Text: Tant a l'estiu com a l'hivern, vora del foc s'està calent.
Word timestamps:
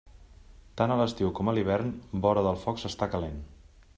Tant 0.79 0.93
a 0.93 0.95
l'estiu 1.01 1.29
com 1.41 1.51
a 1.51 1.55
l'hivern, 1.57 1.93
vora 2.25 2.45
del 2.49 2.59
foc 2.65 2.83
s'està 2.85 3.13
calent. 3.15 3.41